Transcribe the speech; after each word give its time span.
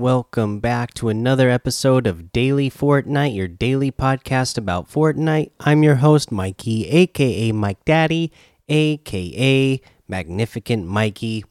Welcome 0.00 0.60
back 0.60 0.94
to 0.94 1.10
another 1.10 1.50
episode 1.50 2.06
of 2.06 2.32
Daily 2.32 2.70
Fortnite, 2.70 3.36
your 3.36 3.48
daily 3.48 3.92
podcast 3.92 4.56
about 4.56 4.90
Fortnite. 4.90 5.50
I'm 5.60 5.82
your 5.82 5.96
host, 5.96 6.32
Mikey, 6.32 6.88
aka 6.88 7.52
Mike 7.52 7.84
Daddy, 7.84 8.32
aka 8.70 9.78
Magnificent 10.08 10.86
Mikey. 10.86 11.44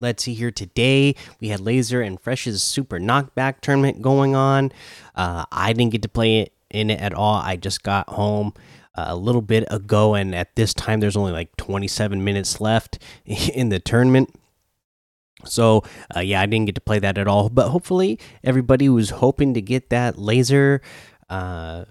Let's 0.00 0.22
see 0.22 0.34
here 0.34 0.52
today. 0.52 1.16
We 1.40 1.48
had 1.48 1.58
Lazar 1.58 2.02
and 2.02 2.20
Fresh's 2.20 2.62
Super 2.62 3.00
Knockback 3.00 3.62
tournament 3.62 4.00
going 4.00 4.36
on. 4.36 4.70
Uh, 5.16 5.44
I 5.50 5.72
didn't 5.72 5.90
get 5.90 6.02
to 6.02 6.08
play 6.08 6.38
it 6.38 6.52
in 6.70 6.88
it 6.88 7.00
at 7.00 7.14
all. 7.14 7.34
I 7.34 7.56
just 7.56 7.82
got 7.82 8.08
home 8.10 8.54
uh, 8.94 9.06
a 9.08 9.16
little 9.16 9.42
bit 9.42 9.64
ago, 9.72 10.14
and 10.14 10.36
at 10.36 10.54
this 10.54 10.72
time, 10.72 11.00
there's 11.00 11.16
only 11.16 11.32
like 11.32 11.56
27 11.56 12.22
minutes 12.22 12.60
left 12.60 13.00
in 13.26 13.70
the 13.70 13.80
tournament. 13.80 14.32
So, 15.46 15.82
uh, 16.14 16.20
yeah, 16.20 16.40
I 16.40 16.46
didn't 16.46 16.66
get 16.66 16.74
to 16.76 16.80
play 16.80 16.98
that 16.98 17.18
at 17.18 17.28
all. 17.28 17.48
But 17.48 17.68
hopefully, 17.68 18.18
everybody 18.42 18.86
who's 18.86 19.10
hoping 19.10 19.54
to 19.54 19.60
get 19.60 19.90
that 19.90 20.18
Lazar 20.18 20.80
uh, 21.28 21.84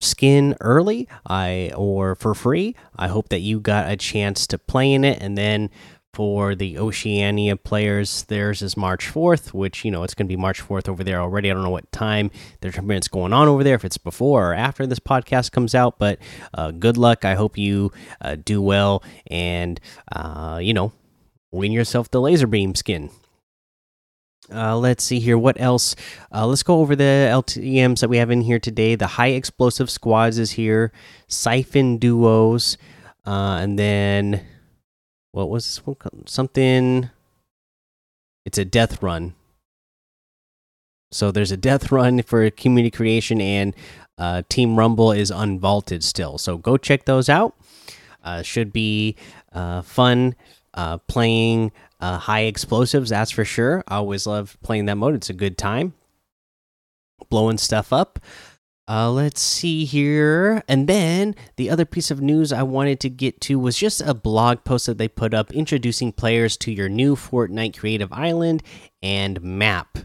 skin 0.00 0.56
early, 0.60 1.08
I 1.26 1.72
or 1.76 2.14
for 2.14 2.34
free, 2.34 2.76
I 2.96 3.08
hope 3.08 3.28
that 3.30 3.40
you 3.40 3.60
got 3.60 3.90
a 3.90 3.96
chance 3.96 4.46
to 4.48 4.58
play 4.58 4.92
in 4.92 5.04
it. 5.04 5.20
And 5.20 5.36
then 5.36 5.70
for 6.18 6.54
the 6.54 6.78
Oceania 6.78 7.56
players, 7.56 8.24
theirs 8.24 8.62
is 8.62 8.76
March 8.76 9.06
4th, 9.06 9.52
which, 9.52 9.84
you 9.84 9.90
know, 9.90 10.02
it's 10.02 10.14
going 10.14 10.26
to 10.26 10.28
be 10.28 10.36
March 10.36 10.60
4th 10.60 10.88
over 10.88 11.04
there 11.04 11.20
already. 11.20 11.50
I 11.50 11.54
don't 11.54 11.62
know 11.62 11.70
what 11.70 11.92
time 11.92 12.30
the 12.60 12.72
tournament's 12.72 13.08
going 13.08 13.32
on 13.32 13.46
over 13.46 13.62
there, 13.62 13.76
if 13.76 13.84
it's 13.84 13.98
before 13.98 14.50
or 14.50 14.54
after 14.54 14.86
this 14.86 14.98
podcast 14.98 15.52
comes 15.52 15.74
out. 15.74 15.98
But 15.98 16.18
uh, 16.54 16.72
good 16.72 16.96
luck. 16.96 17.24
I 17.24 17.34
hope 17.34 17.56
you 17.56 17.92
uh, 18.20 18.36
do 18.36 18.60
well 18.60 19.02
and, 19.28 19.80
uh, 20.10 20.58
you 20.60 20.74
know, 20.74 20.92
win 21.50 21.72
yourself 21.72 22.10
the 22.10 22.20
Lazarbeam 22.20 22.74
skin. 22.74 23.10
Uh, 24.52 24.76
let's 24.78 25.04
see 25.04 25.20
here. 25.20 25.36
What 25.36 25.60
else? 25.60 25.94
Uh, 26.32 26.46
let's 26.46 26.62
go 26.62 26.80
over 26.80 26.96
the 26.96 27.28
LTMs 27.30 28.00
that 28.00 28.08
we 28.08 28.16
have 28.16 28.30
in 28.30 28.42
here 28.42 28.58
today. 28.58 28.94
The 28.94 29.06
high 29.06 29.28
explosive 29.28 29.90
squads 29.90 30.38
is 30.38 30.52
here, 30.52 30.90
siphon 31.26 31.98
duos, 31.98 32.78
uh, 33.26 33.58
and 33.60 33.78
then 33.78 34.46
what 35.32 35.50
was 35.50 35.64
this 35.64 35.86
one? 35.86 35.96
called? 35.96 36.28
Something. 36.28 37.10
It's 38.46 38.58
a 38.58 38.64
death 38.64 39.02
run. 39.02 39.34
So 41.10 41.30
there's 41.30 41.52
a 41.52 41.56
death 41.56 41.92
run 41.92 42.22
for 42.22 42.48
community 42.50 42.90
creation, 42.90 43.40
and 43.40 43.74
uh, 44.16 44.42
Team 44.48 44.78
Rumble 44.78 45.12
is 45.12 45.30
unvaulted 45.30 46.02
still. 46.02 46.38
So 46.38 46.56
go 46.56 46.76
check 46.76 47.04
those 47.04 47.28
out. 47.28 47.54
Uh, 48.24 48.42
should 48.42 48.72
be 48.72 49.16
uh, 49.52 49.82
fun 49.82 50.34
uh, 50.78 50.96
playing 51.08 51.72
uh, 51.98 52.18
high 52.18 52.42
explosives, 52.42 53.10
that's 53.10 53.32
for 53.32 53.44
sure. 53.44 53.82
I 53.88 53.96
always 53.96 54.28
love 54.28 54.56
playing 54.62 54.86
that 54.86 54.94
mode. 54.94 55.16
It's 55.16 55.28
a 55.28 55.34
good 55.34 55.58
time. 55.58 55.92
Blowing 57.28 57.58
stuff 57.58 57.92
up. 57.92 58.20
Uh, 58.88 59.10
let's 59.10 59.40
see 59.40 59.84
here. 59.84 60.62
And 60.68 60.88
then 60.88 61.34
the 61.56 61.68
other 61.68 61.84
piece 61.84 62.12
of 62.12 62.22
news 62.22 62.52
I 62.52 62.62
wanted 62.62 63.00
to 63.00 63.10
get 63.10 63.40
to 63.42 63.58
was 63.58 63.76
just 63.76 64.00
a 64.00 64.14
blog 64.14 64.62
post 64.62 64.86
that 64.86 64.98
they 64.98 65.08
put 65.08 65.34
up 65.34 65.50
introducing 65.52 66.12
players 66.12 66.56
to 66.58 66.72
your 66.72 66.88
new 66.88 67.16
Fortnite 67.16 67.76
Creative 67.76 68.12
Island 68.12 68.62
and 69.02 69.42
map. 69.42 69.98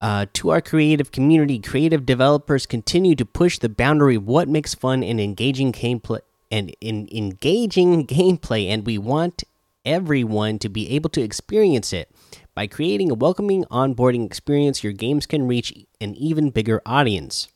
Uh, 0.00 0.26
to 0.34 0.50
our 0.50 0.60
creative 0.60 1.10
community, 1.10 1.58
creative 1.58 2.06
developers 2.06 2.66
continue 2.66 3.16
to 3.16 3.24
push 3.24 3.58
the 3.58 3.68
boundary 3.68 4.14
of 4.14 4.26
what 4.28 4.48
makes 4.48 4.76
fun 4.76 5.02
and 5.02 5.20
engaging 5.20 5.72
gameplay 5.72 6.20
and 6.54 6.72
in 6.80 7.08
engaging 7.10 8.06
gameplay, 8.06 8.68
and 8.68 8.86
we 8.86 8.96
want 8.96 9.42
everyone 9.84 10.60
to 10.60 10.68
be 10.68 10.88
able 10.90 11.10
to 11.10 11.20
experience 11.20 11.92
it. 11.92 12.14
By 12.54 12.68
creating 12.68 13.10
a 13.10 13.14
welcoming 13.14 13.64
onboarding 13.72 14.24
experience, 14.24 14.84
your 14.84 14.92
games 14.92 15.26
can 15.26 15.48
reach 15.48 15.74
an 16.00 16.14
even 16.14 16.50
bigger 16.50 16.80
audience. 16.86 17.48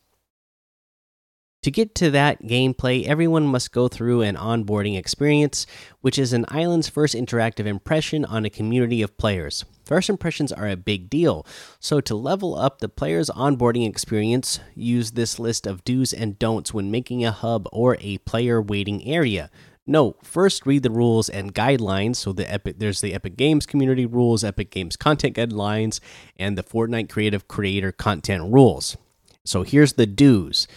To 1.62 1.70
get 1.70 1.94
to 1.96 2.10
that 2.10 2.42
gameplay, 2.42 3.04
everyone 3.04 3.46
must 3.46 3.70
go 3.70 3.86
through 3.86 4.22
an 4.22 4.34
onboarding 4.34 4.98
experience, 4.98 5.64
which 6.00 6.18
is 6.18 6.32
an 6.32 6.44
island's 6.48 6.88
first 6.88 7.14
interactive 7.14 7.66
impression 7.66 8.24
on 8.24 8.44
a 8.44 8.50
community 8.50 9.00
of 9.00 9.16
players. 9.16 9.64
First 9.88 10.10
impressions 10.10 10.52
are 10.52 10.68
a 10.68 10.76
big 10.76 11.08
deal, 11.08 11.46
so 11.80 11.98
to 12.02 12.14
level 12.14 12.54
up 12.54 12.78
the 12.78 12.90
player's 12.90 13.30
onboarding 13.30 13.88
experience, 13.88 14.60
use 14.74 15.12
this 15.12 15.38
list 15.38 15.66
of 15.66 15.82
do's 15.82 16.12
and 16.12 16.38
don'ts 16.38 16.74
when 16.74 16.90
making 16.90 17.24
a 17.24 17.32
hub 17.32 17.66
or 17.72 17.96
a 17.98 18.18
player 18.18 18.60
waiting 18.60 19.02
area. 19.06 19.48
Note: 19.86 20.18
First, 20.22 20.66
read 20.66 20.82
the 20.82 20.90
rules 20.90 21.30
and 21.30 21.54
guidelines. 21.54 22.16
So 22.16 22.34
the 22.34 22.52
Epic, 22.52 22.78
there's 22.78 23.00
the 23.00 23.14
Epic 23.14 23.38
Games 23.38 23.64
community 23.64 24.04
rules, 24.04 24.44
Epic 24.44 24.70
Games 24.70 24.94
content 24.94 25.34
guidelines, 25.34 26.00
and 26.36 26.58
the 26.58 26.62
Fortnite 26.62 27.08
Creative 27.08 27.48
Creator 27.48 27.92
content 27.92 28.52
rules. 28.52 28.98
So 29.46 29.62
here's 29.62 29.94
the 29.94 30.04
do's. 30.04 30.68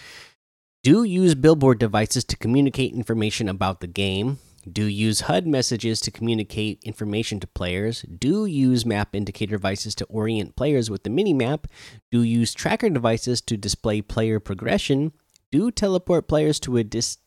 Do 0.83 1.03
use 1.03 1.35
billboard 1.35 1.79
devices 1.79 2.23
to 2.23 2.37
communicate 2.37 2.93
information 2.93 3.49
about 3.49 3.81
the 3.81 3.87
game. 3.87 4.39
Do 4.69 4.85
use 4.85 5.21
HUD 5.21 5.47
messages 5.47 5.99
to 6.01 6.11
communicate 6.11 6.83
information 6.83 7.39
to 7.39 7.47
players. 7.47 8.03
Do 8.03 8.45
use 8.45 8.85
map 8.85 9.15
indicator 9.15 9.55
devices 9.55 9.95
to 9.95 10.05
orient 10.05 10.55
players 10.55 10.89
with 10.89 11.03
the 11.03 11.09
minimap. 11.09 11.65
Do 12.11 12.21
use 12.21 12.53
tracker 12.53 12.89
devices 12.89 13.41
to 13.41 13.57
display 13.57 14.01
player 14.01 14.39
progression. 14.39 15.13
Do 15.51 15.71
teleport 15.71 16.27
players 16.27 16.59
to 16.61 16.77
a 16.77 16.83
dis 16.83 17.17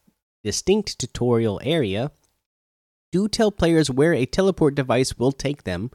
distinct 0.44 0.98
tutorial 0.98 1.60
area. 1.64 2.12
Do 3.10 3.28
tell 3.28 3.50
players 3.50 3.90
where 3.90 4.14
a 4.14 4.26
teleport 4.26 4.74
device 4.74 5.18
will 5.18 5.32
take 5.32 5.64
them. 5.64 5.90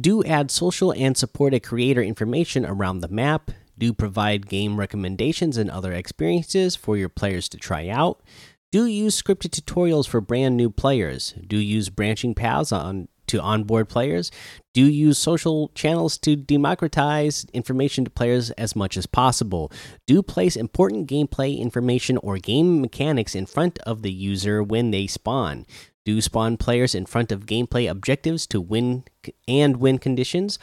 Do 0.00 0.22
add 0.22 0.50
social 0.50 0.92
and 0.92 1.16
support 1.16 1.54
a 1.54 1.60
creator 1.60 2.02
information 2.02 2.64
around 2.64 3.00
the 3.00 3.08
map. 3.08 3.50
Do 3.76 3.92
provide 3.92 4.48
game 4.48 4.78
recommendations 4.78 5.56
and 5.56 5.70
other 5.70 5.92
experiences 5.92 6.76
for 6.76 6.96
your 6.96 7.08
players 7.08 7.48
to 7.48 7.56
try 7.56 7.88
out. 7.88 8.22
Do 8.70 8.84
use 8.84 9.20
scripted 9.20 9.58
tutorials 9.58 10.06
for 10.06 10.20
brand 10.20 10.54
new 10.56 10.68
players. 10.68 11.32
Do 11.46 11.56
use 11.56 11.88
branching 11.88 12.34
paths 12.34 12.70
on 12.70 13.08
to 13.28 13.40
onboard 13.40 13.88
players. 13.88 14.30
Do 14.74 14.84
use 14.84 15.16
social 15.16 15.70
channels 15.74 16.18
to 16.18 16.36
democratize 16.36 17.46
information 17.54 18.04
to 18.04 18.10
players 18.10 18.50
as 18.52 18.76
much 18.76 18.98
as 18.98 19.06
possible. 19.06 19.72
Do 20.06 20.22
place 20.22 20.54
important 20.54 21.08
gameplay 21.08 21.58
information 21.58 22.18
or 22.18 22.36
game 22.36 22.82
mechanics 22.82 23.34
in 23.34 23.46
front 23.46 23.78
of 23.80 24.02
the 24.02 24.12
user 24.12 24.62
when 24.62 24.90
they 24.90 25.06
spawn. 25.06 25.64
Do 26.04 26.20
spawn 26.20 26.58
players 26.58 26.94
in 26.94 27.06
front 27.06 27.32
of 27.32 27.46
gameplay 27.46 27.90
objectives 27.90 28.46
to 28.48 28.60
win 28.60 29.04
and 29.46 29.78
win 29.78 29.98
conditions. 29.98 30.58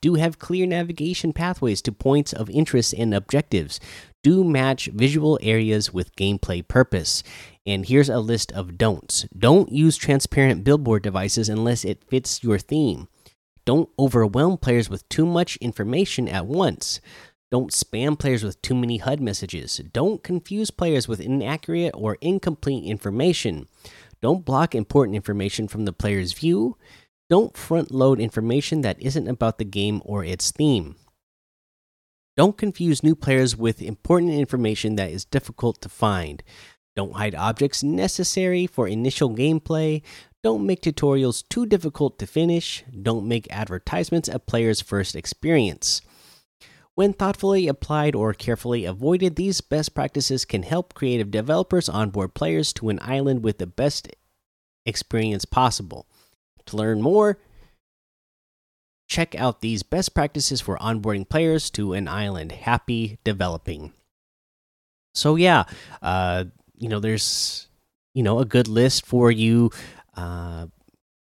Do 0.00 0.14
have 0.14 0.38
clear 0.38 0.66
navigation 0.66 1.32
pathways 1.32 1.82
to 1.82 1.92
points 1.92 2.32
of 2.32 2.48
interest 2.50 2.94
and 2.94 3.12
objectives. 3.12 3.80
Do 4.22 4.44
match 4.44 4.88
visual 4.92 5.38
areas 5.42 5.92
with 5.92 6.14
gameplay 6.16 6.66
purpose. 6.66 7.22
And 7.66 7.86
here's 7.86 8.08
a 8.08 8.20
list 8.20 8.52
of 8.52 8.78
don'ts. 8.78 9.26
Don't 9.36 9.72
use 9.72 9.96
transparent 9.96 10.64
billboard 10.64 11.02
devices 11.02 11.48
unless 11.48 11.84
it 11.84 12.04
fits 12.08 12.42
your 12.42 12.58
theme. 12.58 13.08
Don't 13.64 13.90
overwhelm 13.98 14.56
players 14.56 14.88
with 14.88 15.08
too 15.08 15.26
much 15.26 15.56
information 15.56 16.28
at 16.28 16.46
once. 16.46 17.00
Don't 17.50 17.70
spam 17.70 18.18
players 18.18 18.44
with 18.44 18.60
too 18.62 18.74
many 18.74 18.98
HUD 18.98 19.20
messages. 19.20 19.80
Don't 19.92 20.22
confuse 20.22 20.70
players 20.70 21.08
with 21.08 21.20
inaccurate 21.20 21.92
or 21.94 22.18
incomplete 22.20 22.84
information. 22.84 23.66
Don't 24.20 24.44
block 24.44 24.74
important 24.74 25.16
information 25.16 25.68
from 25.68 25.84
the 25.84 25.92
player's 25.92 26.32
view. 26.32 26.76
Don't 27.30 27.56
front 27.56 27.90
load 27.90 28.20
information 28.20 28.80
that 28.80 29.00
isn't 29.02 29.28
about 29.28 29.58
the 29.58 29.64
game 29.64 30.00
or 30.04 30.24
its 30.24 30.50
theme. 30.50 30.96
Don't 32.36 32.56
confuse 32.56 33.02
new 33.02 33.14
players 33.14 33.56
with 33.56 33.82
important 33.82 34.32
information 34.32 34.96
that 34.96 35.10
is 35.10 35.24
difficult 35.24 35.82
to 35.82 35.88
find. 35.88 36.42
Don't 36.96 37.14
hide 37.14 37.34
objects 37.34 37.82
necessary 37.82 38.66
for 38.66 38.88
initial 38.88 39.30
gameplay. 39.30 40.02
Don't 40.42 40.66
make 40.66 40.80
tutorials 40.80 41.46
too 41.48 41.66
difficult 41.66 42.18
to 42.18 42.26
finish. 42.26 42.82
Don't 42.90 43.28
make 43.28 43.46
advertisements 43.50 44.28
a 44.28 44.38
player's 44.38 44.80
first 44.80 45.14
experience. 45.14 46.00
When 46.94 47.12
thoughtfully 47.12 47.68
applied 47.68 48.16
or 48.16 48.34
carefully 48.34 48.84
avoided, 48.84 49.36
these 49.36 49.60
best 49.60 49.94
practices 49.94 50.44
can 50.44 50.64
help 50.64 50.94
creative 50.94 51.30
developers 51.30 51.88
onboard 51.88 52.34
players 52.34 52.72
to 52.72 52.88
an 52.88 52.98
island 53.02 53.44
with 53.44 53.58
the 53.58 53.68
best 53.68 54.08
experience 54.84 55.44
possible. 55.44 56.07
To 56.68 56.76
learn 56.76 57.02
more, 57.02 57.38
check 59.08 59.34
out 59.34 59.60
these 59.60 59.82
best 59.82 60.14
practices 60.14 60.60
for 60.60 60.76
onboarding 60.78 61.28
players 61.28 61.70
to 61.70 61.94
an 61.94 62.08
island. 62.08 62.52
Happy 62.52 63.18
developing. 63.24 63.92
So, 65.14 65.36
yeah, 65.36 65.64
uh, 66.02 66.44
you 66.76 66.88
know, 66.88 67.00
there's, 67.00 67.68
you 68.14 68.22
know, 68.22 68.38
a 68.38 68.44
good 68.44 68.68
list 68.68 69.06
for 69.06 69.30
you 69.30 69.70
uh, 70.14 70.66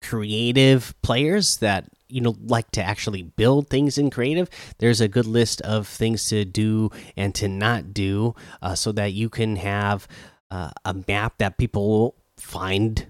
creative 0.01 0.93
players 1.01 1.57
that 1.57 1.85
you 2.07 2.21
know 2.21 2.35
like 2.41 2.71
to 2.71 2.81
actually 2.81 3.21
build 3.21 3.69
things 3.69 3.97
in 3.97 4.09
creative 4.09 4.49
there's 4.79 5.01
a 5.01 5.07
good 5.07 5.27
list 5.27 5.61
of 5.61 5.87
things 5.87 6.27
to 6.29 6.45
do 6.45 6.89
and 7.17 7.35
to 7.35 7.47
not 7.47 7.93
do 7.93 8.33
uh, 8.61 8.73
so 8.73 8.91
that 8.91 9.13
you 9.13 9.29
can 9.29 9.57
have 9.57 10.07
uh, 10.49 10.71
a 10.85 10.95
map 11.07 11.37
that 11.37 11.57
people 11.57 12.15
find 12.37 13.05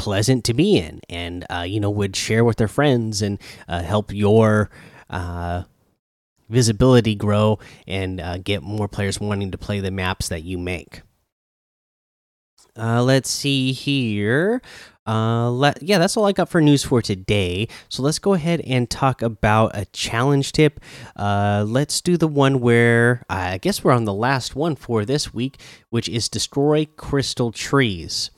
pleasant 0.00 0.44
to 0.44 0.54
be 0.54 0.78
in, 0.78 0.98
and 1.10 1.44
uh, 1.50 1.60
you 1.60 1.78
know 1.78 1.90
would 1.90 2.16
share 2.16 2.42
with 2.42 2.56
their 2.56 2.68
friends 2.68 3.20
and 3.20 3.38
uh, 3.68 3.82
help 3.82 4.14
your 4.14 4.70
uh, 5.10 5.64
visibility 6.48 7.14
grow 7.14 7.58
and 7.86 8.18
uh, 8.18 8.38
get 8.38 8.62
more 8.62 8.88
players 8.88 9.20
wanting 9.20 9.50
to 9.50 9.58
play 9.58 9.78
the 9.78 9.90
maps 9.90 10.30
that 10.30 10.42
you 10.42 10.56
make. 10.56 11.02
Uh, 12.78 13.02
let's 13.02 13.28
see 13.28 13.72
here. 13.72 14.62
Uh, 15.06 15.50
let, 15.50 15.82
yeah, 15.82 15.98
that's 15.98 16.16
all 16.16 16.24
I 16.24 16.32
got 16.32 16.48
for 16.48 16.62
news 16.62 16.82
for 16.82 17.02
today. 17.02 17.68
So 17.90 18.02
let's 18.02 18.18
go 18.18 18.32
ahead 18.32 18.62
and 18.62 18.88
talk 18.88 19.20
about 19.20 19.76
a 19.76 19.84
challenge 19.86 20.52
tip. 20.52 20.80
Let's 21.14 22.00
do 22.00 22.16
the 22.16 22.28
one 22.28 22.60
where 22.60 23.22
I 23.28 23.58
guess 23.58 23.84
we're 23.84 23.92
on 23.92 24.06
the 24.06 24.14
last 24.14 24.56
one 24.56 24.76
for 24.76 25.04
this 25.04 25.34
week, 25.34 25.60
which 25.90 26.08
is 26.08 26.30
destroy 26.30 26.86
crystal 26.96 27.52
trees. 27.52 28.30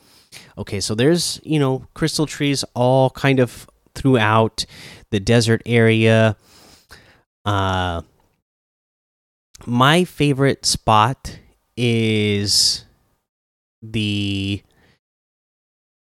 Okay, 0.57 0.79
so 0.79 0.95
there's 0.95 1.39
you 1.43 1.59
know 1.59 1.85
crystal 1.93 2.25
trees 2.25 2.63
all 2.73 3.09
kind 3.11 3.39
of 3.39 3.67
throughout 3.95 4.65
the 5.11 5.19
desert 5.19 5.61
area. 5.65 6.35
Uh, 7.45 8.01
my 9.65 10.03
favorite 10.03 10.65
spot 10.65 11.39
is 11.77 12.85
the 13.81 14.61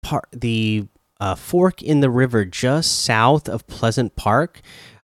part 0.04 0.28
the 0.32 0.88
uh, 1.20 1.36
fork 1.36 1.82
in 1.82 2.00
the 2.02 2.10
river 2.10 2.46
just 2.46 3.04
south 3.04 3.48
of 3.48 3.68
Pleasant 3.68 4.16
Park. 4.16 4.62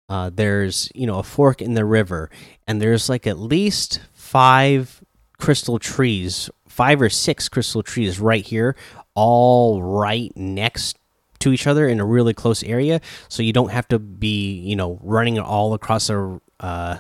Uh, 0.08 0.30
there's 0.34 0.90
you 0.96 1.06
know 1.06 1.20
a 1.20 1.24
fork 1.24 1.62
in 1.62 1.74
the 1.76 1.86
river, 1.86 2.30
and 2.68 2.82
there's 2.82 3.10
like 3.10 3.28
at 3.28 3.38
least 3.38 4.02
five 4.14 5.04
crystal 5.38 5.80
trees, 5.80 6.50
five 6.68 7.02
or 7.02 7.10
six 7.10 7.48
crystal 7.48 7.84
trees 7.84 8.20
right 8.20 8.46
here, 8.46 8.76
all 9.20 9.84
right 9.84 10.32
next 10.38 10.98
to 11.40 11.52
each 11.52 11.68
other 11.68 11.90
in 11.90 12.00
a 12.00 12.06
really 12.06 12.34
close 12.34 12.64
area. 12.64 13.02
So 13.28 13.44
you 13.44 13.52
don't 13.52 13.72
have 13.72 13.88
to 13.90 14.00
be 14.00 14.60
you 14.60 14.78
know 14.78 14.98
running 15.04 15.38
all 15.38 15.74
across 15.74 16.10
a 16.10 16.40
uh, 16.62 17.00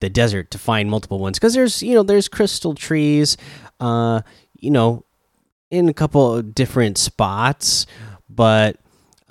the 0.00 0.08
desert 0.08 0.50
to 0.52 0.58
find 0.58 0.88
multiple 0.90 1.18
ones 1.18 1.38
because 1.38 1.54
there's 1.54 1.82
you 1.82 1.94
know 1.94 2.02
there's 2.02 2.28
crystal 2.28 2.74
trees 2.74 3.36
uh 3.80 4.20
you 4.58 4.70
know 4.70 5.04
in 5.70 5.88
a 5.88 5.94
couple 5.94 6.42
different 6.42 6.98
spots 6.98 7.86
but 8.28 8.76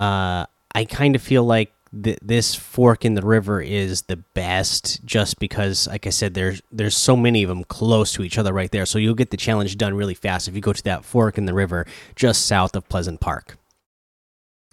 uh 0.00 0.44
i 0.74 0.84
kind 0.84 1.14
of 1.14 1.22
feel 1.22 1.44
like 1.44 1.72
th 2.02 2.18
this 2.22 2.54
fork 2.54 3.04
in 3.04 3.14
the 3.14 3.22
river 3.22 3.60
is 3.60 4.02
the 4.02 4.16
best 4.16 5.04
just 5.04 5.38
because 5.38 5.86
like 5.88 6.06
i 6.06 6.10
said 6.10 6.34
there's 6.34 6.60
there's 6.70 6.96
so 6.96 7.16
many 7.16 7.42
of 7.42 7.48
them 7.48 7.64
close 7.64 8.12
to 8.12 8.22
each 8.22 8.38
other 8.38 8.52
right 8.52 8.70
there 8.70 8.86
so 8.86 8.98
you'll 8.98 9.14
get 9.14 9.30
the 9.30 9.36
challenge 9.36 9.76
done 9.76 9.94
really 9.94 10.14
fast 10.14 10.48
if 10.48 10.54
you 10.54 10.60
go 10.60 10.72
to 10.72 10.82
that 10.82 11.04
fork 11.04 11.38
in 11.38 11.46
the 11.46 11.54
river 11.54 11.86
just 12.14 12.46
south 12.46 12.76
of 12.76 12.88
pleasant 12.88 13.20
park 13.20 13.56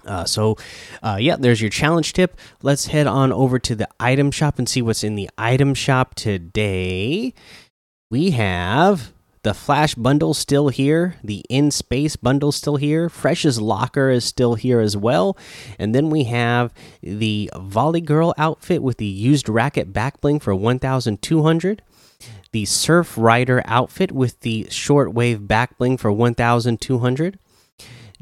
uh, 0.06 0.26
so, 0.26 0.58
uh, 1.02 1.18
yeah, 1.18 1.38
there's 1.38 1.62
your 1.62 1.70
challenge 1.70 2.12
tip. 2.12 2.38
Let's 2.62 2.88
head 2.88 3.08
on 3.08 3.32
over 3.32 3.58
to 3.60 3.74
the 3.74 3.88
item 4.00 4.32
shop 4.32 4.60
and 4.60 4.68
see 4.68 4.82
what's 4.82 5.02
in 5.02 5.16
the 5.16 5.30
item 5.38 5.74
shop 5.74 6.16
today. 6.16 7.34
We 8.12 8.32
have 8.32 9.13
the 9.44 9.54
Flash 9.54 9.94
bundle 9.96 10.34
still 10.34 10.70
here, 10.70 11.16
the 11.24 11.44
In 11.50 11.70
Space 11.70 12.16
bundle 12.16 12.52
still 12.52 12.78
here, 12.78 13.10
Fresh's 13.10 13.62
Locker 13.62 14.10
is 14.10 14.24
still 14.24 14.56
here 14.56 14.80
as 14.80 14.98
well, 14.98 15.38
and 15.78 15.94
then 15.94 16.10
we 16.10 16.24
have 16.26 16.74
the 17.02 17.52
Volley 17.56 18.02
Girl 18.02 18.34
outfit 18.38 18.82
with 18.82 18.98
the 18.98 19.06
used 19.06 19.50
racket 19.50 19.94
back 19.94 20.22
bling 20.22 20.40
for 20.40 20.56
1,200. 20.56 21.82
The 22.54 22.66
Surf 22.66 23.18
Rider 23.18 23.62
outfit 23.66 24.12
with 24.12 24.40
the 24.42 24.66
shortwave 24.70 25.48
back 25.48 25.78
bling 25.78 25.98
for 25.98 26.12
1,200 26.12 27.40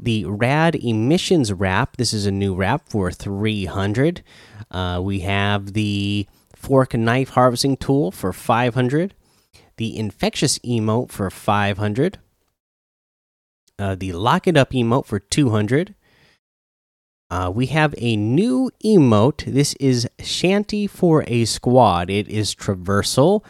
the 0.02 0.24
Rad 0.24 0.74
Emissions 0.74 1.52
wrap. 1.52 1.96
This 1.96 2.12
is 2.12 2.26
a 2.26 2.32
new 2.32 2.56
wrap 2.56 2.88
for 2.88 3.12
300. 3.12 4.22
Uh, 4.68 5.00
we 5.00 5.20
have 5.20 5.74
the 5.74 6.26
Fork 6.56 6.92
and 6.92 7.04
Knife 7.04 7.30
Harvesting 7.30 7.76
Tool 7.76 8.10
for 8.10 8.32
500. 8.32 9.14
The 9.76 9.96
Infectious 9.96 10.58
Emote 10.60 11.10
for 11.10 11.30
500. 11.30 12.18
Uh, 13.78 13.94
the 13.94 14.12
Lock 14.12 14.46
It 14.46 14.56
Up 14.56 14.70
emote 14.70 15.06
for 15.06 15.18
200. 15.18 15.94
Uh, 17.30 17.50
we 17.52 17.66
have 17.66 17.94
a 17.96 18.14
new 18.14 18.70
emote. 18.84 19.50
This 19.50 19.74
is 19.80 20.06
Shanty 20.20 20.86
for 20.86 21.24
a 21.26 21.46
Squad. 21.46 22.10
It 22.10 22.28
is 22.28 22.54
traversal. 22.54 23.42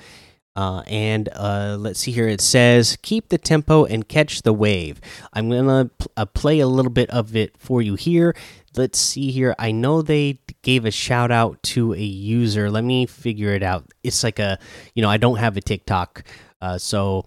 Uh, 0.54 0.82
and 0.86 1.28
uh, 1.34 1.76
let's 1.78 2.00
see 2.00 2.12
here. 2.12 2.28
It 2.28 2.40
says, 2.40 2.96
keep 3.02 3.28
the 3.28 3.38
tempo 3.38 3.84
and 3.84 4.06
catch 4.06 4.42
the 4.42 4.52
wave. 4.52 5.00
I'm 5.32 5.48
pl 5.48 5.90
uh, 6.16 6.26
play 6.26 6.60
a 6.60 6.66
little 6.66 6.92
bit 6.92 7.10
of 7.10 7.34
it 7.34 7.56
for 7.58 7.82
you 7.82 7.94
here. 7.94 8.36
Let's 8.76 8.98
see 8.98 9.30
here. 9.30 9.54
I 9.58 9.72
know 9.72 10.02
they 10.02 10.38
gave 10.62 10.84
a 10.84 10.90
shout 10.90 11.30
out 11.30 11.62
to 11.64 11.92
a 11.94 11.98
user. 11.98 12.70
Let 12.70 12.84
me 12.84 13.06
figure 13.06 13.54
it 13.54 13.62
out. 13.62 13.84
It's 14.02 14.24
like 14.24 14.38
a, 14.38 14.58
you 14.94 15.02
know, 15.02 15.10
I 15.10 15.18
don't 15.18 15.36
have 15.36 15.56
a 15.56 15.60
TikTok. 15.60 16.24
Uh, 16.60 16.78
so 16.78 17.26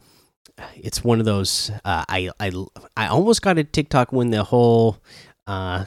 it's 0.75 1.03
one 1.03 1.19
of 1.19 1.25
those. 1.25 1.69
Uh, 1.83 2.05
I, 2.07 2.31
I, 2.39 2.51
I 2.97 3.07
almost 3.07 3.41
got 3.41 3.57
a 3.57 3.63
TikTok 3.63 4.11
when 4.11 4.31
the 4.31 4.43
whole 4.43 4.97
uh, 5.45 5.85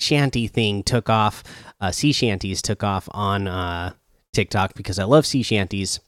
shanty 0.00 0.48
thing 0.48 0.82
took 0.82 1.08
off. 1.08 1.44
sea 1.92 2.12
shanties 2.12 2.62
took 2.62 2.82
off 2.82 3.08
on 3.12 3.94
TikTok 4.32 4.74
because 4.74 4.98
I 4.98 5.04
love 5.04 5.26
sea 5.26 5.42
shanties 5.42 6.00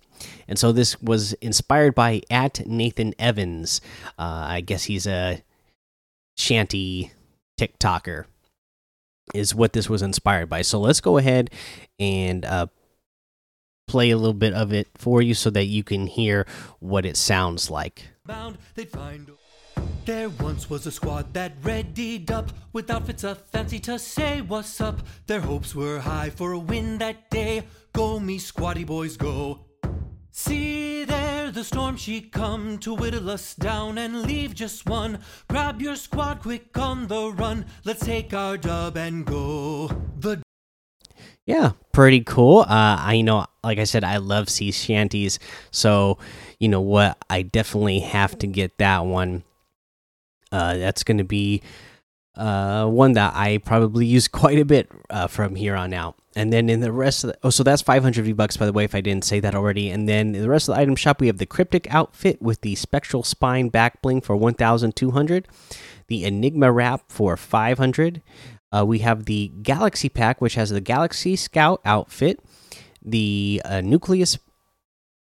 and 0.48 0.58
so 0.58 0.72
this 0.72 1.00
was 1.00 1.32
inspired 1.34 1.94
by 1.94 2.22
at 2.30 2.66
Nathan 2.66 3.14
Evans. 3.18 3.80
Uh, 4.18 4.44
I 4.48 4.60
guess 4.60 4.84
he's 4.84 5.06
a 5.06 5.42
shanty 6.36 7.12
TikToker, 7.58 8.24
is 9.34 9.54
what 9.54 9.72
this 9.72 9.88
was 9.88 10.02
inspired 10.02 10.48
by. 10.48 10.62
So 10.62 10.80
let's 10.80 11.00
go 11.00 11.18
ahead 11.18 11.50
and 11.98 12.44
uh, 12.44 12.66
play 13.86 14.10
a 14.10 14.16
little 14.16 14.34
bit 14.34 14.54
of 14.54 14.72
it 14.72 14.88
for 14.96 15.22
you 15.22 15.34
so 15.34 15.50
that 15.50 15.66
you 15.66 15.82
can 15.82 16.06
hear 16.06 16.46
what 16.78 17.04
it 17.04 17.16
sounds 17.16 17.70
like. 17.70 18.08
There 20.04 20.28
once 20.28 20.68
was 20.68 20.86
a 20.86 20.90
squad 20.90 21.34
that 21.34 21.52
readied 21.62 22.30
up 22.30 22.50
with 22.72 22.90
outfits 22.90 23.24
a 23.24 23.34
fancy 23.34 23.78
to 23.80 23.98
say 23.98 24.40
what's 24.40 24.80
up. 24.80 25.00
Their 25.26 25.40
hopes 25.40 25.74
were 25.74 25.98
high 26.00 26.30
for 26.30 26.52
a 26.52 26.58
win 26.58 26.98
that 26.98 27.30
day. 27.30 27.64
Go 27.92 28.18
me 28.18 28.38
squatty 28.38 28.84
boys 28.84 29.16
go. 29.16 29.66
See 30.30 30.69
the 31.60 31.64
storm 31.64 31.94
she 31.94 32.22
come 32.22 32.78
to 32.78 32.94
whittle 32.94 33.28
us 33.28 33.54
down 33.54 33.98
and 33.98 34.22
leave 34.22 34.54
just 34.54 34.86
one. 34.88 35.18
Grab 35.46 35.82
your 35.82 35.94
squad 35.94 36.40
quick 36.40 36.78
on 36.78 37.06
the 37.06 37.30
run. 37.32 37.66
Let's 37.84 38.02
take 38.02 38.32
our 38.32 38.56
dub 38.56 38.96
and 38.96 39.26
go. 39.26 39.88
The 40.16 40.40
yeah, 41.44 41.72
pretty 41.92 42.22
cool. 42.22 42.60
Uh, 42.60 42.96
I 42.98 43.20
know, 43.20 43.44
like 43.62 43.78
I 43.78 43.84
said, 43.84 44.04
I 44.04 44.16
love 44.16 44.48
sea 44.48 44.72
shanties, 44.72 45.38
so 45.70 46.16
you 46.58 46.70
know 46.70 46.80
what, 46.80 47.18
I 47.28 47.42
definitely 47.42 48.00
have 48.00 48.38
to 48.38 48.46
get 48.46 48.78
that 48.78 49.04
one. 49.04 49.42
Uh, 50.50 50.78
that's 50.78 51.04
to 51.18 51.24
be 51.24 51.60
uh, 52.40 52.86
one 52.86 53.12
that 53.12 53.34
I 53.34 53.58
probably 53.58 54.06
use 54.06 54.26
quite 54.42 54.58
a 54.58 54.64
bit 54.64 54.90
uh, 55.10 55.26
from 55.26 55.54
here 55.54 55.76
on 55.76 55.92
out. 55.92 56.16
And 56.36 56.52
then 56.52 56.68
in 56.70 56.80
the 56.80 56.92
rest 56.92 57.24
of 57.24 57.32
the, 57.32 57.38
oh, 57.42 57.50
so 57.50 57.62
that's 57.62 57.82
500 57.82 58.24
V 58.24 58.32
bucks, 58.32 58.56
by 58.56 58.64
the 58.64 58.72
way, 58.72 58.84
if 58.84 58.94
I 58.94 59.00
didn't 59.00 59.24
say 59.24 59.40
that 59.40 59.54
already. 59.54 59.90
And 59.90 60.08
then 60.08 60.34
in 60.34 60.42
the 60.42 60.48
rest 60.48 60.68
of 60.68 60.74
the 60.74 60.80
item 60.80 60.96
shop, 60.96 61.20
we 61.20 61.26
have 61.26 61.38
the 61.38 61.46
Cryptic 61.46 61.92
outfit 61.92 62.40
with 62.40 62.60
the 62.62 62.76
Spectral 62.76 63.22
Spine 63.22 63.68
back 63.68 64.00
bling 64.00 64.20
for 64.20 64.36
1,200, 64.36 65.48
the 66.06 66.24
Enigma 66.24 66.72
wrap 66.72 67.02
for 67.10 67.36
500. 67.36 68.22
Uh, 68.72 68.84
we 68.86 69.00
have 69.00 69.24
the 69.24 69.50
Galaxy 69.62 70.08
pack, 70.08 70.40
which 70.40 70.54
has 70.54 70.70
the 70.70 70.80
Galaxy 70.80 71.34
Scout 71.34 71.80
outfit, 71.84 72.38
the 73.04 73.60
uh, 73.64 73.80
Nucleus 73.80 74.38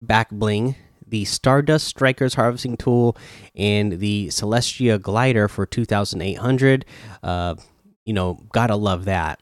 back 0.01 0.31
bling, 0.31 0.75
the 1.07 1.25
Stardust 1.25 1.87
Strikers 1.87 2.35
harvesting 2.35 2.77
tool, 2.77 3.17
and 3.55 3.99
the 3.99 4.27
Celestia 4.27 5.01
glider 5.01 5.47
for 5.47 5.65
2,800. 5.65 6.85
Uh, 7.23 7.55
you 8.05 8.13
know, 8.13 8.39
gotta 8.51 8.75
love 8.75 9.05
that. 9.05 9.39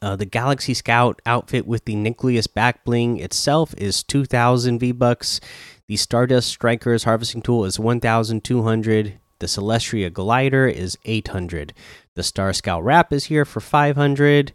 Uh, 0.00 0.14
the 0.14 0.26
Galaxy 0.26 0.74
Scout 0.74 1.20
outfit 1.26 1.66
with 1.66 1.84
the 1.84 1.96
Nucleus 1.96 2.46
back 2.46 2.84
bling 2.84 3.18
itself 3.18 3.74
is 3.76 4.02
2,000 4.04 4.78
V 4.78 4.92
bucks. 4.92 5.40
The 5.88 5.96
Stardust 5.96 6.48
Strikers 6.48 7.04
harvesting 7.04 7.42
tool 7.42 7.64
is 7.64 7.80
1,200. 7.80 9.18
The 9.40 9.46
Celestia 9.46 10.12
glider 10.12 10.68
is 10.68 10.98
800. 11.04 11.72
The 12.14 12.22
Star 12.22 12.52
Scout 12.52 12.84
wrap 12.84 13.12
is 13.12 13.24
here 13.24 13.44
for 13.44 13.60
500. 13.60 14.52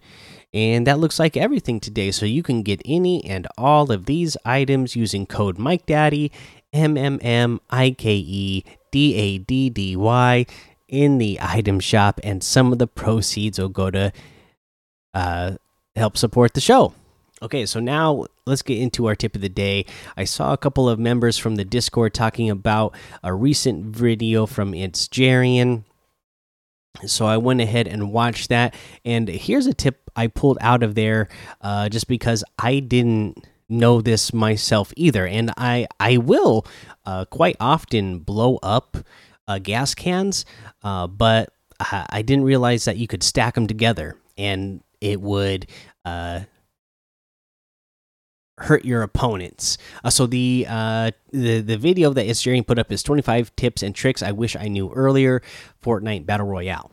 And 0.53 0.85
that 0.85 0.99
looks 0.99 1.17
like 1.17 1.35
everything 1.35 1.79
today. 1.79 2.11
So 2.11 2.25
you 2.25 2.43
can 2.43 2.61
get 2.61 2.81
any 2.85 3.25
and 3.25 3.47
all 3.57 3.91
of 3.91 4.05
these 4.05 4.37
items 4.45 4.95
using 4.95 5.25
code 5.25 5.57
Mike 5.57 5.85
Daddy 5.85 6.31
M 6.71 6.97
M 6.97 7.19
M 7.21 7.59
I 7.69 7.91
K 7.91 8.15
E 8.15 8.63
D 8.91 9.15
A 9.15 9.37
D 9.39 9.69
D 9.69 9.95
Y 9.95 10.45
in 10.87 11.17
the 11.17 11.39
item 11.41 11.79
shop, 11.79 12.19
and 12.23 12.43
some 12.43 12.71
of 12.71 12.77
the 12.77 12.85
proceeds 12.85 13.57
will 13.57 13.69
go 13.69 13.89
to 13.89 14.11
uh, 15.15 15.53
help 15.95 16.17
support 16.17 16.53
the 16.53 16.61
show. 16.61 16.93
Okay, 17.41 17.65
so 17.65 17.79
now 17.79 18.25
let's 18.45 18.61
get 18.61 18.77
into 18.77 19.07
our 19.07 19.15
tip 19.15 19.35
of 19.35 19.41
the 19.41 19.49
day. 19.49 19.85
I 20.15 20.23
saw 20.23 20.53
a 20.53 20.57
couple 20.57 20.87
of 20.87 20.99
members 20.99 21.37
from 21.37 21.55
the 21.55 21.65
Discord 21.65 22.13
talking 22.13 22.49
about 22.49 22.95
a 23.23 23.33
recent 23.33 23.85
video 23.85 24.45
from 24.45 24.73
It's 24.73 25.07
Jerian. 25.07 25.83
So 27.05 27.25
I 27.25 27.37
went 27.37 27.59
ahead 27.59 27.87
and 27.87 28.11
watched 28.11 28.49
that. 28.49 28.75
And 29.03 29.27
here's 29.27 29.65
a 29.65 29.73
tip 29.73 30.02
I 30.15 30.27
pulled 30.27 30.57
out 30.61 30.83
of 30.83 30.95
there 30.95 31.29
uh, 31.61 31.89
just 31.89 32.07
because 32.07 32.43
I 32.59 32.79
didn't 32.79 33.45
know 33.69 34.01
this 34.01 34.33
myself 34.33 34.93
either. 34.95 35.25
And 35.25 35.51
I, 35.57 35.87
I 35.99 36.17
will 36.17 36.65
uh, 37.05 37.25
quite 37.25 37.57
often 37.59 38.19
blow 38.19 38.57
up 38.61 38.97
uh, 39.47 39.59
gas 39.59 39.93
cans, 39.93 40.45
uh, 40.83 41.07
but 41.07 41.49
I, 41.79 42.21
didn't 42.21 42.45
realize 42.45 42.85
that 42.85 42.97
you 42.97 43.07
could 43.07 43.23
stack 43.23 43.55
them 43.55 43.67
together 43.67 44.15
and 44.37 44.81
it 45.01 45.19
would 45.19 45.67
uh, 46.05 46.41
hurt 48.57 48.85
your 48.85 49.01
opponents. 49.03 49.77
Uh, 50.03 50.09
so 50.09 50.25
the 50.25 50.65
uh, 50.69 51.11
the 51.31 51.59
the 51.59 51.77
video 51.77 52.13
that 52.13 52.33
Jerry 52.37 52.61
put 52.61 52.79
up 52.79 52.91
is 52.91 53.03
25 53.03 53.55
tips 53.55 53.83
and 53.83 53.93
tricks 53.93 54.23
I 54.23 54.31
wish 54.31 54.55
I 54.55 54.67
knew 54.69 54.91
earlier 54.91 55.41
Fortnite 55.83 56.25
Battle 56.25 56.47
Royale. 56.47 56.92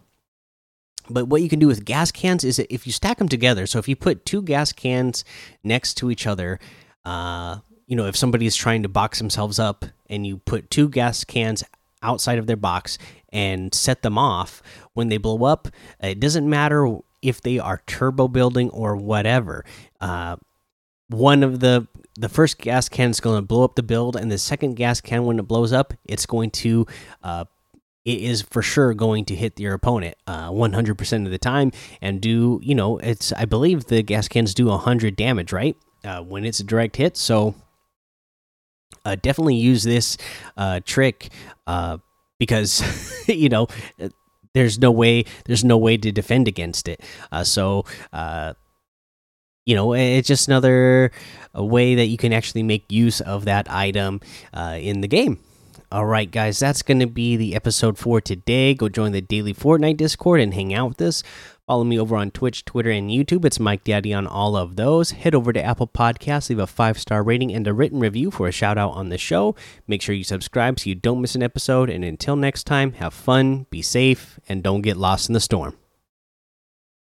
But 1.10 1.26
what 1.26 1.42
you 1.42 1.48
can 1.48 1.58
do 1.58 1.66
with 1.66 1.84
gas 1.84 2.10
cans 2.12 2.44
is 2.44 2.58
if 2.58 2.86
you 2.86 2.92
stack 2.92 3.18
them 3.18 3.28
together, 3.28 3.66
so 3.66 3.78
if 3.78 3.88
you 3.88 3.96
put 3.96 4.24
two 4.24 4.42
gas 4.42 4.72
cans 4.72 5.24
next 5.62 5.94
to 5.94 6.10
each 6.10 6.26
other, 6.26 6.58
uh, 7.04 7.58
you 7.86 7.96
know, 7.96 8.06
if 8.06 8.16
somebody 8.16 8.46
is 8.46 8.56
trying 8.56 8.82
to 8.82 8.88
box 8.88 9.18
themselves 9.18 9.58
up 9.58 9.84
and 10.08 10.26
you 10.26 10.38
put 10.38 10.70
two 10.70 10.88
gas 10.88 11.24
cans 11.24 11.64
outside 12.02 12.38
of 12.38 12.46
their 12.46 12.56
box 12.56 12.98
and 13.30 13.74
set 13.74 14.02
them 14.02 14.16
off 14.16 14.62
when 14.94 15.08
they 15.08 15.18
blow 15.18 15.44
up, 15.44 15.68
it 16.00 16.20
doesn't 16.20 16.48
matter 16.48 16.98
if 17.22 17.40
they 17.40 17.58
are 17.58 17.82
turbo 17.86 18.28
building 18.28 18.70
or 18.70 18.96
whatever. 18.96 19.64
Uh, 20.00 20.36
one 21.08 21.42
of 21.42 21.60
the 21.60 21.86
the 22.18 22.28
first 22.28 22.58
gas 22.58 22.88
can 22.88 23.10
is 23.10 23.20
going 23.20 23.36
to 23.36 23.46
blow 23.46 23.64
up 23.64 23.76
the 23.76 23.82
build, 23.82 24.14
and 24.14 24.30
the 24.30 24.38
second 24.38 24.74
gas 24.74 25.00
can, 25.00 25.24
when 25.24 25.38
it 25.38 25.48
blows 25.48 25.72
up, 25.72 25.94
it's 26.04 26.26
going 26.26 26.50
to 26.50 26.86
uh, 27.22 27.44
it 28.04 28.18
is 28.20 28.42
for 28.42 28.62
sure 28.62 28.94
going 28.94 29.24
to 29.26 29.34
hit 29.34 29.58
your 29.60 29.74
opponent 29.74 30.16
uh, 30.26 30.50
100% 30.50 31.24
of 31.26 31.30
the 31.30 31.38
time 31.38 31.70
and 32.00 32.20
do 32.20 32.58
you 32.62 32.74
know 32.74 32.98
it's 32.98 33.32
i 33.34 33.44
believe 33.44 33.86
the 33.86 34.02
gas 34.02 34.28
cans 34.28 34.54
do 34.54 34.66
100 34.66 35.16
damage 35.16 35.52
right? 35.52 35.76
Uh, 36.02 36.22
when 36.22 36.46
it's 36.46 36.60
a 36.60 36.64
direct 36.64 36.96
hit. 36.96 37.14
So 37.16 37.54
uh, 39.04 39.16
definitely 39.20 39.56
use 39.56 39.82
this 39.82 40.16
uh, 40.56 40.80
trick 40.84 41.28
uh, 41.66 41.98
because 42.38 42.82
you 43.28 43.50
know 43.50 43.68
there's 44.54 44.78
no 44.78 44.90
way 44.90 45.24
there's 45.44 45.62
no 45.62 45.76
way 45.76 45.98
to 45.98 46.10
defend 46.10 46.48
against 46.48 46.88
it. 46.88 47.02
Uh, 47.30 47.44
so 47.44 47.84
you 49.66 49.74
know 49.74 49.92
it's 49.92 50.26
just 50.26 50.48
another 50.48 51.12
way 51.54 51.94
that 51.96 52.06
you 52.06 52.16
can 52.16 52.32
actually 52.32 52.62
make 52.62 52.90
use 52.90 53.20
of 53.20 53.44
that 53.44 53.70
item 53.70 54.20
in 54.54 55.02
the 55.02 55.08
game 55.08 55.38
all 55.92 56.06
right, 56.06 56.30
guys, 56.30 56.58
that's 56.58 56.82
going 56.82 57.00
to 57.00 57.06
be 57.06 57.36
the 57.36 57.54
episode 57.54 57.98
for 57.98 58.20
today. 58.20 58.74
Go 58.74 58.88
join 58.88 59.12
the 59.12 59.20
daily 59.20 59.52
Fortnite 59.52 59.96
Discord 59.96 60.40
and 60.40 60.54
hang 60.54 60.72
out 60.72 60.90
with 60.90 61.02
us. 61.02 61.22
Follow 61.66 61.84
me 61.84 61.98
over 61.98 62.16
on 62.16 62.30
Twitch, 62.30 62.64
Twitter, 62.64 62.90
and 62.90 63.10
YouTube. 63.10 63.44
It's 63.44 63.60
Mike 63.60 63.84
Daddy 63.84 64.12
on 64.12 64.26
all 64.26 64.56
of 64.56 64.76
those. 64.76 65.12
Head 65.12 65.34
over 65.34 65.52
to 65.52 65.62
Apple 65.62 65.86
Podcasts, 65.86 66.48
leave 66.48 66.58
a 66.58 66.66
five 66.66 66.98
star 66.98 67.22
rating 67.22 67.52
and 67.52 67.66
a 67.66 67.74
written 67.74 68.00
review 68.00 68.30
for 68.30 68.48
a 68.48 68.52
shout 68.52 68.78
out 68.78 68.90
on 68.92 69.08
the 69.08 69.18
show. 69.18 69.54
Make 69.86 70.02
sure 70.02 70.14
you 70.14 70.24
subscribe 70.24 70.80
so 70.80 70.88
you 70.88 70.94
don't 70.94 71.20
miss 71.20 71.34
an 71.34 71.42
episode. 71.42 71.90
And 71.90 72.04
until 72.04 72.36
next 72.36 72.64
time, 72.64 72.92
have 72.94 73.14
fun, 73.14 73.66
be 73.70 73.82
safe, 73.82 74.40
and 74.48 74.62
don't 74.62 74.82
get 74.82 74.96
lost 74.96 75.28
in 75.28 75.32
the 75.32 75.40
storm. 75.40 75.76